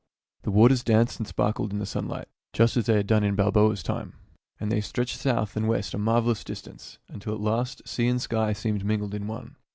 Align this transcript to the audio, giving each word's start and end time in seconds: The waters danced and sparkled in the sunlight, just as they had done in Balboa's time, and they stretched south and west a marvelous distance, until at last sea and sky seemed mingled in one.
The 0.41 0.49
waters 0.49 0.83
danced 0.83 1.19
and 1.19 1.27
sparkled 1.27 1.71
in 1.71 1.77
the 1.77 1.85
sunlight, 1.85 2.27
just 2.53 2.75
as 2.75 2.87
they 2.87 2.95
had 2.95 3.05
done 3.05 3.23
in 3.23 3.35
Balboa's 3.35 3.83
time, 3.83 4.13
and 4.59 4.71
they 4.71 4.81
stretched 4.81 5.19
south 5.19 5.55
and 5.55 5.67
west 5.67 5.93
a 5.93 5.99
marvelous 5.99 6.43
distance, 6.43 6.97
until 7.07 7.35
at 7.35 7.39
last 7.39 7.87
sea 7.87 8.07
and 8.07 8.19
sky 8.19 8.51
seemed 8.53 8.83
mingled 8.83 9.13
in 9.13 9.27
one. 9.27 9.57